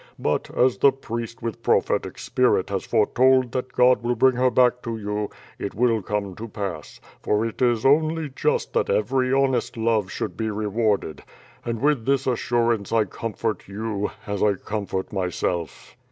[0.17, 4.81] But, as the priest with prophetic spirit has foretold that Goi will bring her back
[4.81, 9.77] to you, it will come to pass; for it is only just that every honest
[9.77, 11.21] love should be re warded,
[11.63, 15.95] and with this assurance I comfort you, as I comfort myself."